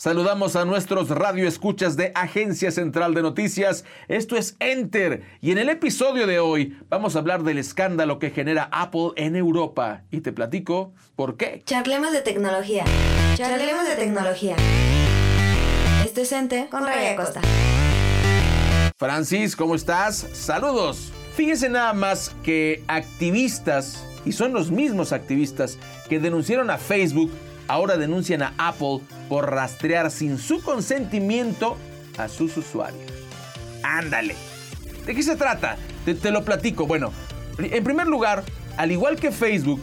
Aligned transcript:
Saludamos 0.00 0.56
a 0.56 0.64
nuestros 0.64 1.10
radioescuchas 1.10 1.94
de 1.94 2.10
Agencia 2.14 2.70
Central 2.70 3.12
de 3.12 3.20
Noticias. 3.20 3.84
Esto 4.08 4.34
es 4.34 4.56
Enter 4.58 5.24
y 5.42 5.50
en 5.50 5.58
el 5.58 5.68
episodio 5.68 6.26
de 6.26 6.38
hoy 6.38 6.74
vamos 6.88 7.14
a 7.14 7.18
hablar 7.18 7.42
del 7.42 7.58
escándalo 7.58 8.18
que 8.18 8.30
genera 8.30 8.70
Apple 8.72 9.10
en 9.16 9.36
Europa 9.36 10.04
y 10.10 10.22
te 10.22 10.32
platico 10.32 10.94
por 11.16 11.36
qué. 11.36 11.60
Charlemos 11.66 12.12
de 12.12 12.22
tecnología. 12.22 12.86
Charlemos 13.34 13.86
de 13.86 13.96
tecnología. 13.96 14.56
Esto 16.02 16.22
es 16.22 16.32
Enter 16.32 16.70
con 16.70 16.86
Raya 16.86 17.14
Costa. 17.14 17.42
Francis, 18.96 19.54
¿cómo 19.54 19.74
estás? 19.74 20.26
Saludos. 20.32 21.12
Fíjense 21.34 21.68
nada 21.68 21.92
más 21.92 22.34
que 22.42 22.82
activistas, 22.88 24.02
y 24.24 24.32
son 24.32 24.54
los 24.54 24.70
mismos 24.70 25.12
activistas 25.12 25.78
que 26.08 26.18
denunciaron 26.18 26.70
a 26.70 26.78
Facebook 26.78 27.30
ahora 27.70 27.96
denuncian 27.96 28.42
a 28.42 28.52
Apple 28.58 29.00
por 29.28 29.50
rastrear 29.50 30.10
sin 30.10 30.38
su 30.38 30.60
consentimiento 30.60 31.76
a 32.18 32.28
sus 32.28 32.56
usuarios. 32.56 33.12
Ándale. 33.84 34.34
¿De 35.06 35.14
qué 35.14 35.22
se 35.22 35.36
trata? 35.36 35.76
Te, 36.04 36.30
lo 36.32 36.44
platico. 36.44 36.86
Bueno, 36.86 37.12
en 37.58 37.84
primer 37.84 38.08
lugar, 38.08 38.42
al 38.76 38.90
igual 38.90 39.16
que 39.16 39.30
Facebook, 39.30 39.80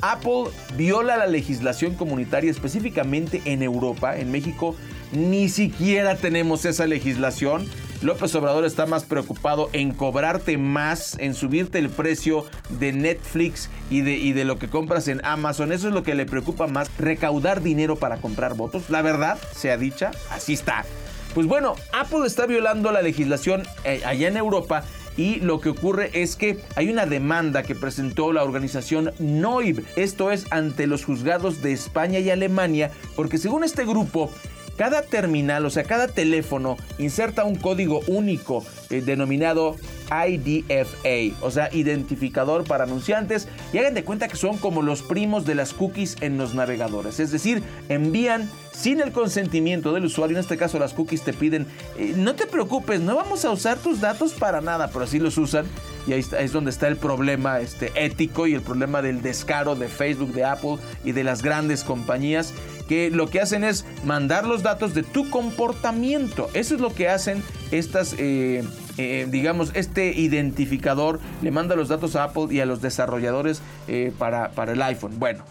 Apple 0.00 0.44
viola 0.76 1.16
la 1.16 1.26
legislación 1.26 1.94
comunitaria 1.94 2.50
específicamente 2.50 3.42
en 3.46 3.62
Europa. 3.62 4.16
En 4.16 4.30
México 4.30 4.76
ni 5.10 5.48
siquiera 5.48 6.16
tenemos 6.16 6.64
esa 6.64 6.86
legislación. 6.86 7.66
López 8.04 8.34
Obrador 8.34 8.66
está 8.66 8.84
más 8.84 9.04
preocupado 9.04 9.70
en 9.72 9.94
cobrarte 9.94 10.58
más, 10.58 11.16
en 11.18 11.32
subirte 11.32 11.78
el 11.78 11.88
precio 11.88 12.44
de 12.68 12.92
Netflix 12.92 13.70
y 13.88 14.02
de, 14.02 14.44
lo 14.44 14.58
que 14.58 14.68
compras 14.68 15.08
en 15.08 15.24
Amazon. 15.24 15.72
Eso 15.72 15.88
es 15.88 15.94
lo 15.94 16.02
que 16.02 16.14
le 16.14 16.26
preocupa 16.26 16.66
más, 16.66 16.90
recaudar 16.98 17.62
dinero 17.62 17.96
para 17.96 18.18
comprar 18.18 18.56
votos. 18.56 18.90
La 18.90 19.00
verdad, 19.00 19.38
sea 19.56 19.78
dicha, 19.78 20.10
así 20.30 20.52
está. 20.52 20.84
Pues 21.32 21.46
bueno, 21.46 21.76
Apple 21.94 22.26
está 22.26 22.44
violando 22.44 22.92
la 22.92 23.00
legislación 23.00 23.62
eh, 23.84 24.02
allá 24.04 24.28
en 24.28 24.36
Europa 24.36 24.84
y 25.16 25.36
lo 25.36 25.62
que 25.62 25.70
ocurre 25.70 26.10
es 26.12 26.36
que 26.36 26.58
hay 26.76 26.90
una 26.90 27.06
demanda 27.06 27.62
que 27.62 27.74
presentó 27.74 28.34
la 28.34 28.44
organización 28.44 29.12
NOIB, 29.18 29.82
esto 29.96 30.30
es 30.30 30.44
ante 30.50 30.86
los 30.86 31.06
juzgados 31.06 31.62
de 31.62 31.72
España 31.72 32.18
y 32.18 32.28
Alemania, 32.28 32.90
porque 33.16 33.38
según 33.38 33.64
este 33.64 33.86
grupo, 33.86 34.30
cada 34.76 35.02
terminal, 35.02 35.64
o 35.66 35.70
sea, 35.70 35.84
cada 35.84 36.08
teléfono 36.08 36.76
inserta 36.98 37.44
un 37.44 37.56
código 37.56 38.00
único 38.06 38.64
eh, 38.90 39.00
denominado 39.00 39.76
IDFA, 40.10 41.36
o 41.40 41.50
sea, 41.50 41.70
identificador 41.72 42.64
para 42.64 42.84
anunciantes, 42.84 43.48
y 43.72 43.78
hagan 43.78 43.94
de 43.94 44.04
cuenta 44.04 44.28
que 44.28 44.36
son 44.36 44.58
como 44.58 44.82
los 44.82 45.02
primos 45.02 45.46
de 45.46 45.54
las 45.54 45.72
cookies 45.72 46.16
en 46.20 46.38
los 46.38 46.54
navegadores, 46.54 47.20
es 47.20 47.30
decir, 47.30 47.62
envían 47.88 48.50
sin 48.72 49.00
el 49.00 49.12
consentimiento 49.12 49.92
del 49.92 50.04
usuario, 50.04 50.36
en 50.36 50.40
este 50.40 50.56
caso 50.56 50.78
las 50.78 50.92
cookies 50.92 51.22
te 51.22 51.32
piden, 51.32 51.66
eh, 51.96 52.12
no 52.16 52.34
te 52.34 52.46
preocupes, 52.46 53.00
no 53.00 53.16
vamos 53.16 53.44
a 53.44 53.50
usar 53.50 53.78
tus 53.78 54.00
datos 54.00 54.32
para 54.32 54.60
nada, 54.60 54.88
pero 54.88 55.04
así 55.04 55.18
los 55.18 55.38
usan 55.38 55.66
y 56.06 56.12
ahí 56.12 56.24
es 56.38 56.52
donde 56.52 56.70
está 56.70 56.88
el 56.88 56.96
problema 56.96 57.60
este, 57.60 57.92
ético 57.94 58.46
y 58.46 58.54
el 58.54 58.60
problema 58.60 59.00
del 59.00 59.22
descaro 59.22 59.74
de 59.74 59.88
Facebook, 59.88 60.32
de 60.32 60.44
Apple 60.44 60.76
y 61.04 61.12
de 61.12 61.24
las 61.24 61.42
grandes 61.42 61.82
compañías 61.82 62.52
que 62.88 63.10
lo 63.10 63.28
que 63.28 63.40
hacen 63.40 63.64
es 63.64 63.84
mandar 64.04 64.46
los 64.46 64.62
datos 64.62 64.94
de 64.94 65.02
tu 65.02 65.30
comportamiento. 65.30 66.48
Eso 66.54 66.74
es 66.74 66.80
lo 66.80 66.94
que 66.94 67.08
hacen 67.08 67.42
estas, 67.70 68.14
eh, 68.18 68.62
eh, 68.98 69.26
digamos, 69.30 69.72
este 69.74 70.12
identificador 70.12 71.20
le 71.42 71.50
manda 71.50 71.76
los 71.76 71.88
datos 71.88 72.16
a 72.16 72.24
Apple 72.24 72.46
y 72.50 72.60
a 72.60 72.66
los 72.66 72.80
desarrolladores 72.80 73.62
eh, 73.88 74.12
para, 74.18 74.50
para 74.50 74.72
el 74.72 74.82
iPhone. 74.82 75.18
Bueno, 75.18 75.44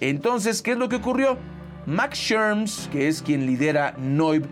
entonces, 0.00 0.62
¿qué 0.62 0.72
es 0.72 0.78
lo 0.78 0.88
que 0.88 0.96
ocurrió? 0.96 1.38
Max 1.86 2.18
Scherms, 2.18 2.88
que 2.92 3.08
es 3.08 3.22
quien 3.22 3.46
lidera 3.46 3.94
Noib, 3.98 4.44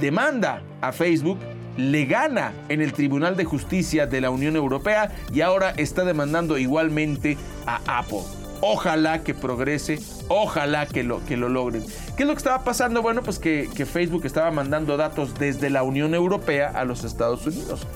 demanda 0.00 0.62
a 0.80 0.92
Facebook 0.92 1.38
le 1.78 2.06
gana 2.06 2.52
en 2.68 2.82
el 2.82 2.92
Tribunal 2.92 3.36
de 3.36 3.44
Justicia 3.44 4.06
de 4.06 4.20
la 4.20 4.30
Unión 4.30 4.56
Europea 4.56 5.12
y 5.32 5.40
ahora 5.42 5.70
está 5.76 6.04
demandando 6.04 6.58
igualmente 6.58 7.38
a 7.66 8.00
Apple. 8.00 8.24
Ojalá 8.60 9.22
que 9.22 9.34
progrese, 9.34 10.00
ojalá 10.28 10.86
que 10.86 11.04
lo, 11.04 11.24
que 11.24 11.36
lo 11.36 11.48
logren. 11.48 11.84
¿Qué 12.16 12.24
es 12.24 12.26
lo 12.26 12.34
que 12.34 12.38
estaba 12.38 12.64
pasando? 12.64 13.02
Bueno, 13.02 13.22
pues 13.22 13.38
que, 13.38 13.68
Facebook 13.86 14.26
estaba 14.26 14.50
mandando 14.50 14.96
datos 14.96 15.38
desde 15.38 15.70
la 15.70 15.82
Unión 15.82 16.14
Europea 16.14 16.72
a 16.74 16.84
los 16.84 17.04
Estados 17.04 17.46
Unidos. 17.46 17.86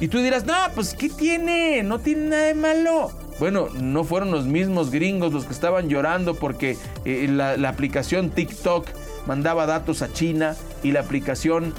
Y 0.00 0.08
tú 0.08 0.18
dirás, 0.18 0.44
no, 0.44 0.54
pues 0.74 0.94
¿qué 0.94 1.08
tiene? 1.08 1.82
No 1.82 1.98
tiene 1.98 2.28
nada 2.28 2.42
de 2.44 2.54
malo. 2.54 3.12
Bueno, 3.38 3.68
no 3.74 4.04
fueron 4.04 4.30
los 4.30 4.46
mismos 4.46 4.90
gringos 4.90 5.32
los 5.32 5.44
que 5.44 5.52
estaban 5.52 5.88
llorando 5.88 6.34
porque 6.34 6.76
eh, 7.04 7.26
la, 7.28 7.56
la, 7.56 7.68
aplicación 7.68 8.30
TikTok 8.30 8.86
mandaba 9.26 9.66
datos 9.66 10.02
a 10.02 10.12
China 10.12 10.56
y 10.82 10.92
la 10.92 11.00
aplicación 11.00 11.72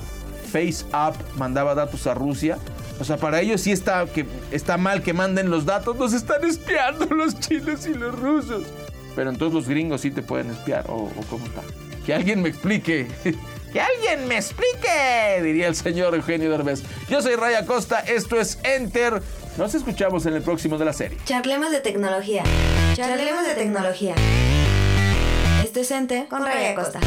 FaceApp 0.52 1.16
mandaba 1.38 1.76
datos 1.76 2.08
a 2.08 2.14
Rusia. 2.14 2.58
O 3.00 3.04
sea, 3.04 3.18
para 3.18 3.42
ellos 3.42 3.62
sí 3.62 3.72
está, 3.72 4.06
que, 4.06 4.26
está 4.52 4.78
mal 4.78 5.02
que 5.02 5.14
manden 5.14 5.50
los 5.50 5.66
datos, 5.66 5.98
nos 5.98 6.14
están 6.14 6.44
espiando 6.44 7.06
los 7.16 7.40
chinos 7.40 7.86
y 7.88 7.94
los 7.94 8.18
rusos. 8.18 8.64
Pero 9.16 9.30
entonces 9.30 9.54
los 9.54 9.68
gringos 9.68 10.02
sí 10.02 10.12
te 10.12 10.22
pueden 10.22 10.52
espiar, 10.52 10.86
o, 10.90 11.04
o 11.04 11.26
cómo 11.30 11.46
está. 11.46 11.62
Que 12.06 12.14
alguien 12.14 12.42
me 12.42 12.50
explique. 12.50 13.08
¡Que 13.74 13.82
alguien 13.82 14.28
me 14.28 14.36
explique! 14.38 15.42
Diría 15.42 15.68
el 15.68 15.76
señor 15.76 16.14
Eugenio 16.14 16.52
Derbez. 16.52 16.84
Yo 17.10 17.24
soy 17.24 17.36
Raya 17.36 17.66
Costa, 17.66 18.02
esto 18.02 18.40
es 18.40 18.60
Enter. 18.64 19.20
Nos 19.58 19.74
escuchamos 19.74 20.28
en 20.28 20.36
el 20.36 20.44
próximo 20.44 20.78
de 20.78 20.86
la 20.86 20.94
serie. 20.94 21.18
Charlemos 21.26 21.72
de 21.72 21.80
tecnología. 21.80 22.44
Charlemos 22.96 23.48
de 23.48 23.56
tecnología. 23.56 24.14
Esto 25.64 25.80
es 25.80 25.90
Enter 25.90 26.28
con 26.28 26.46
Raya 26.46 26.76
Costa. 26.76 27.00